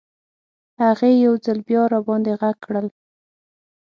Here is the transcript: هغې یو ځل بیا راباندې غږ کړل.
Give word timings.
هغې 0.83 1.11
یو 1.25 1.33
ځل 1.45 1.57
بیا 1.67 1.81
راباندې 1.93 2.33
غږ 2.41 2.55
کړل. 2.65 2.87